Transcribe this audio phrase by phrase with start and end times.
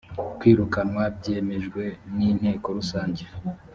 [0.37, 1.83] kwirukanwa byemejwe
[2.15, 3.23] n inteko rusange